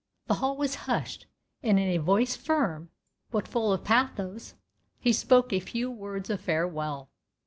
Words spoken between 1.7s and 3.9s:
in a voice firm, but full of